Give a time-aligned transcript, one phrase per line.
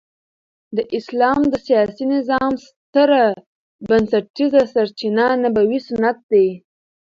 [0.77, 3.25] د اسلام د سیاسي نظام ستره
[3.87, 6.47] بنسټيزه سرچینه نبوي سنت دي.